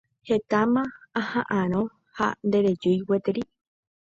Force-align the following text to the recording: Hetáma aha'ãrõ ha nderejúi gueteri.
Hetáma 0.27 0.83
aha'ãrõ 1.21 1.83
ha 2.21 2.27
nderejúi 2.49 2.97
gueteri. 3.07 3.47